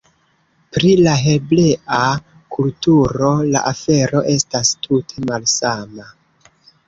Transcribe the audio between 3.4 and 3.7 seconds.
la